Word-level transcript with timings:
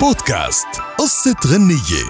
بودكاست 0.00 0.66
قصة 0.98 1.36
غنية. 1.46 2.04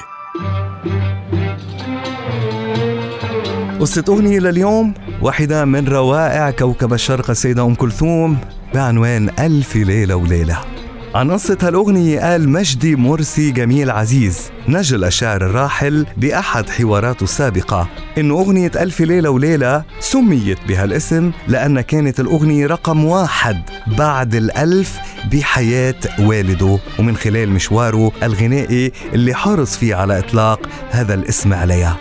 قصة 3.81 4.05
أغنية 4.09 4.39
لليوم 4.39 4.95
واحدة 5.23 5.65
من 5.65 5.89
روائع 5.89 6.51
كوكب 6.51 6.93
الشرق 6.93 7.31
السيدة 7.31 7.65
أم 7.65 7.75
كلثوم 7.75 8.39
بعنوان 8.75 9.31
ألف 9.39 9.77
ليلة 9.77 10.17
وليلة. 10.17 10.76
عن 11.17 11.31
قصة 11.31 11.59
هالأغنية 11.63 12.21
قال 12.21 12.49
مجدي 12.49 12.97
مرسي 12.97 13.51
جميل 13.51 13.91
عزيز 13.91 14.51
نجل 14.69 15.05
الشاعر 15.05 15.47
الراحل 15.47 16.07
بأحد 16.17 16.71
حواراته 16.71 17.25
السابقة. 17.25 17.89
إنه 18.19 18.35
أغنية 18.35 18.71
ألف 18.77 19.01
ليلة 19.01 19.31
وليلة 19.31 19.85
سميت 20.01 20.59
بهالاسم 20.69 21.33
لأن 21.49 21.81
كانت 21.81 22.21
الأغنية 22.21 22.67
رقم 22.67 23.05
واحد 23.05 23.63
بعد 23.99 24.35
الألف 24.35 24.99
بحياة 25.33 26.01
والده. 26.21 26.79
ومن 26.99 27.17
خلال 27.17 27.51
مشواره 27.51 28.13
الغنائي 28.23 28.93
اللي 29.15 29.35
حرص 29.35 29.77
فيه 29.77 29.95
على 29.95 30.19
إطلاق 30.19 30.61
هذا 30.91 31.15
الاسم 31.15 31.55
عليها. 31.55 31.97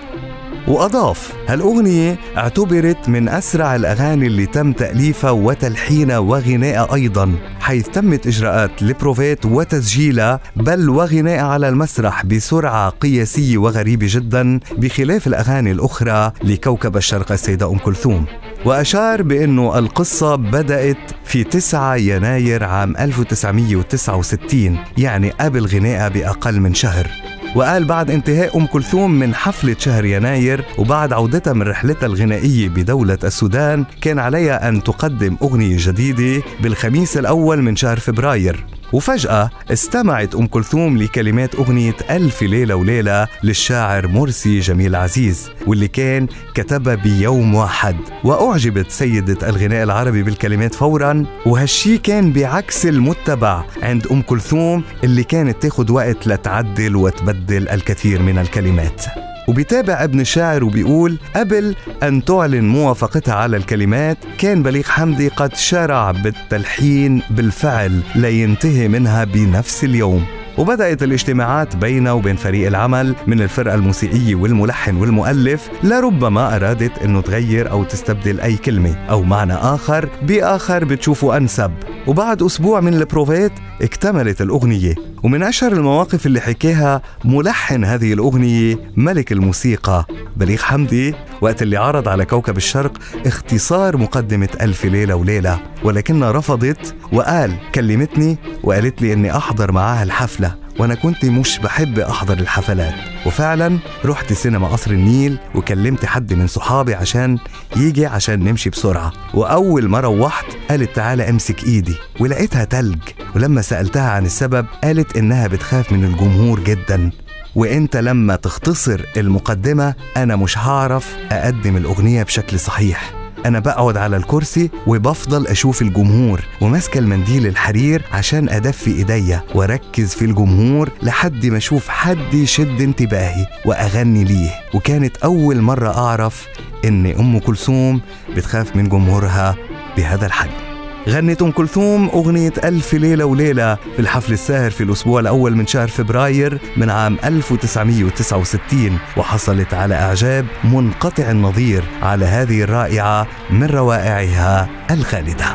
وأضاف 0.68 1.34
هالأغنية 1.48 2.20
اعتبرت 2.38 3.10
من 3.10 3.30
أسرع 3.30 3.76
الأغاني 3.76 4.28
اللي 4.28 4.46
تم 4.46 4.72
تأليفها 4.72 5.32
وتلحينها 5.32 6.18
وغنائها 6.18 6.94
أيضا 6.94 7.36
حيث 7.60 7.90
تمت 7.90 8.28
إجراءات 8.28 8.82
البروفيت 8.82 9.46
وتسجيلها 9.46 10.40
بل 10.56 10.90
وغنائها 10.90 11.42
على 11.42 11.70
المسرح 11.70 12.26
بسرعة 12.26 12.90
قياسية 12.90 13.58
وغريبة 13.58 14.08
جدا 14.10 14.60
بخلاف 14.78 15.28
الأغاني 15.28 15.72
الأخرى 15.72 16.32
لكوكب 16.44 16.98
الشرق 16.98 17.32
السيدة 17.32 17.70
أم 17.72 17.78
كلثوم. 17.78 18.26
وأشار 18.66 19.22
بأنه 19.22 19.80
القصة 19.80 20.36
بدأت 20.36 21.12
في 21.26 21.44
9 21.44 21.96
يناير 21.96 22.64
عام 22.64 22.98
1969 22.98 24.78
يعني 24.98 25.30
قبل 25.30 25.66
غنائها 25.66 26.08
بأقل 26.08 26.60
من 26.60 26.74
شهر. 26.74 27.08
وقال 27.56 27.86
بعد 27.86 28.12
انتهاء 28.12 28.58
أم 28.58 28.66
كلثوم 28.66 29.12
من 29.12 29.36
حفلة 29.36 29.76
شهر 29.80 30.06
يناير 30.06 30.66
وبعد 30.78 31.14
عودتها 31.14 31.54
من 31.54 31.62
رحلتها 31.62 32.08
الغنائية 32.08 32.70
بدولة 32.70 33.18
السودان 33.24 33.86
كان 34.02 34.20
عليها 34.20 34.70
أن 34.70 34.84
تقدم 34.84 35.38
أغنية 35.42 35.78
جديدة 35.80 36.44
بالخميس 36.62 37.18
الأول 37.18 37.62
من 37.62 37.76
شهر 37.76 38.00
فبراير. 38.00 38.66
وفجأة 38.94 39.50
استمعت 39.72 40.36
أم 40.36 40.48
كلثوم 40.48 40.98
لكلمات 40.98 41.56
أغنية 41.56 41.96
ألف 42.10 42.44
ليلة 42.44 42.76
وليلة 42.76 43.28
للشاعر 43.44 44.08
مرسي 44.08 44.60
جميل 44.60 44.96
عزيز 44.96 45.50
واللي 45.68 45.88
كان 45.88 46.28
كتبها 46.54 46.96
بيوم 46.96 47.56
واحد. 47.56 47.96
وأعجبت 48.24 48.92
سيدة 48.92 49.50
الغناء 49.50 49.84
العربي 49.84 50.24
بالكلمات 50.24 50.76
فورا 50.76 51.26
وهالشي 51.46 51.98
كان 51.98 52.34
بعكس 52.34 52.86
المتبع 52.86 53.64
عند 53.84 54.08
أم 54.08 54.22
كلثوم 54.22 54.84
اللي 55.04 55.24
كانت 55.24 55.62
تاخد 55.62 55.90
وقت 55.90 56.28
لتعدل 56.28 56.96
وتبدل 56.96 57.70
الكثير 57.70 58.22
من 58.22 58.38
الكلمات. 58.38 59.06
وبيتابع 59.48 60.04
ابن 60.04 60.20
الشاعر 60.20 60.64
وبيقول 60.64 61.18
قبل 61.36 61.76
أن 62.04 62.26
تعلن 62.26 62.64
موافقتها 62.68 63.34
على 63.36 63.58
الكلمات 63.58 64.18
كان 64.38 64.64
بليغ 64.64 64.84
حمدي 64.84 65.28
قد 65.28 65.56
شرع 65.56 66.12
بالتلحين 66.12 67.22
بالفعل 67.30 68.02
لينتهي 68.16 68.88
منها 68.88 69.24
بنفس 69.24 69.84
اليوم. 69.84 70.26
وبدأت 70.58 71.04
الاجتماعات 71.04 71.76
بينه 71.76 72.14
وبين 72.14 72.36
فريق 72.36 72.68
العمل 72.68 73.16
من 73.28 73.42
الفرقة 73.42 73.76
الموسيقية 73.76 74.36
والملحن 74.36 74.96
والمؤلف 74.96 75.70
لربما 75.84 76.56
أرادت 76.56 76.98
أنه 76.98 77.22
تغير 77.22 77.72
أو 77.72 77.84
تستبدل 77.84 78.40
أي 78.40 78.58
كلمة 78.58 78.96
أو 79.10 79.24
معنى 79.24 79.54
آخر 79.54 80.10
بآخر 80.22 80.86
بتشوفه 80.86 81.38
أنسب. 81.38 81.72
وبعد 82.08 82.44
أسبوع 82.44 82.80
من 82.80 82.94
البروفيت 82.94 83.52
اكتملت 83.82 84.42
الأغنية. 84.42 84.96
ومن 85.26 85.44
أشهر 85.44 85.74
المواقف 85.74 86.26
اللي 86.26 86.42
حكاها 86.42 87.02
ملحن 87.24 87.84
هذه 87.84 88.14
الأغنية 88.14 88.92
ملك 88.98 89.32
الموسيقى 89.32 90.06
بليغ 90.36 90.58
حمدي 90.58 91.16
وقت 91.42 91.62
اللي 91.62 91.78
عرض 91.78 92.08
على 92.08 92.26
كوكب 92.26 92.58
الشرق 92.58 92.98
اختصار 93.26 93.98
مقدمة 93.98 94.50
ألف 94.62 94.86
ليلة 94.86 95.16
وليلة 95.16 95.60
ولكنها 95.84 96.32
رفضت 96.32 96.96
وقال 97.12 97.54
كلمتني 97.76 98.38
وقالت 98.64 99.02
لي 99.02 99.14
أني 99.14 99.38
أحضر 99.38 99.72
معاها 99.72 100.04
الحفلة. 100.04 100.65
وأنا 100.80 100.96
كنت 100.96 101.26
مش 101.26 101.60
بحب 101.60 102.00
أحضر 102.00 102.40
الحفلات. 102.40 102.94
وفعلا 103.26 103.78
رحت 104.06 104.34
سينما 104.34 104.68
قصر 104.68 104.92
النيل 104.92 105.38
وكلمت 105.56 106.06
حد 106.06 106.34
من 106.34 106.48
صحابي 106.48 106.96
عشان 106.96 107.38
يجي 107.76 108.06
عشان 108.06 108.40
نمشي 108.44 108.70
بسرعة. 108.70 109.14
وأول 109.34 109.90
ما 109.90 110.00
روحت 110.00 110.46
قالت 110.70 110.96
تعالى 110.96 111.30
أمسك 111.30 111.64
إيدي. 111.64 111.96
ولقيتها 112.20 112.64
تلج. 112.64 113.00
ولما 113.36 113.62
سألتها 113.62 114.10
عن 114.10 114.26
السبب 114.26 114.66
قالت 114.84 115.18
إنها 115.18 115.48
بتخاف 115.48 115.92
من 115.92 116.04
الجمهور 116.04 116.60
جدا. 116.60 117.12
وإنت 117.56 117.98
لما 117.98 118.36
تختصر 118.36 119.02
المقدمة 119.18 119.94
أنا 120.18 120.36
مش 120.36 120.58
هعرف 120.58 121.16
أقدم 121.32 121.78
الأغنية 121.78 122.24
بشكل 122.24 122.60
صحيح. 122.60 123.25
أنا 123.46 123.60
بقعد 123.60 123.98
على 123.98 124.18
الكرسي 124.18 124.70
وبفضل 124.88 125.48
أشوف 125.48 125.82
الجمهور 125.82 126.42
وماسكة 126.62 126.98
المنديل 127.00 127.48
الحرير 127.48 128.02
عشان 128.12 128.50
أدفي 128.50 128.92
إيديا 128.92 129.42
وأركز 129.56 130.14
في 130.16 130.26
الجمهور 130.26 130.90
لحد 131.04 131.46
ما 131.46 131.58
أشوف 131.58 131.90
حد 131.90 132.34
يشد 132.34 132.82
انتباهي 132.82 133.46
وأغني 133.66 134.24
ليه. 134.24 134.52
وكانت 134.74 135.18
أول 135.18 135.62
مرة 135.62 135.98
أعرف 135.98 136.48
إن 136.86 137.06
أم 137.06 137.40
كلثوم 137.40 138.02
بتخاف 138.36 138.76
من 138.76 138.90
جمهورها 138.90 139.56
بهذا 139.98 140.26
الحجم. 140.26 140.75
غنت 141.10 141.42
أم 141.42 141.52
كلثوم 141.52 142.10
أغنية 142.10 142.54
ألف 142.64 142.94
ليلة 142.94 143.26
وليلة 143.26 143.76
في 143.76 144.00
الحفل 144.00 144.34
الساهر 144.34 144.72
في 144.72 144.84
الأسبوع 144.84 145.20
الأول 145.20 145.56
من 145.56 145.68
شهر 145.68 145.88
فبراير 145.88 146.60
من 146.78 146.90
عام 146.90 147.18
1969 147.24 149.00
وحصلت 149.18 149.74
على 149.74 149.96
إعجاب 149.96 150.46
منقطع 150.64 151.32
النظير 151.32 151.84
على 152.02 152.26
هذه 152.26 152.62
الرائعة 152.62 153.28
من 153.50 153.68
روائعها 153.68 154.70
الخالدة. 154.92 155.46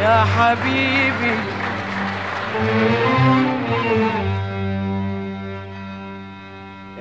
يا 0.00 0.24
حبيبي. 0.24 1.34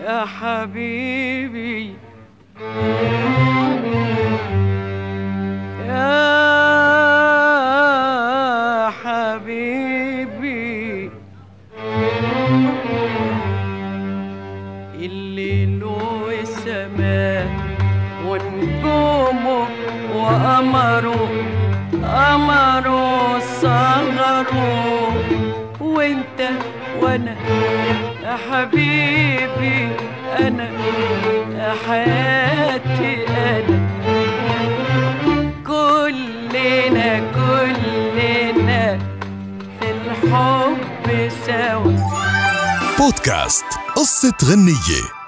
يا 0.06 0.26
حبيبي. 0.26 1.94
حبيبي. 9.38 11.12
الليل 15.00 15.84
والسماء 15.84 17.48
ونجومه 18.28 19.68
وقمره 20.16 21.30
قمره 22.04 23.40
صغره. 23.40 24.54
وانت 25.82 26.40
وأنا 27.02 27.36
يا 28.24 28.38
حبيبي 28.52 29.90
أنا 30.40 30.70
يا 31.58 31.74
حياتي 31.88 33.16
أنا 33.28 33.87
الحب 40.28 41.32
سوا. 41.46 41.98
بودكاست 42.98 43.66
قصة 43.96 44.34
غنية. 44.44 45.27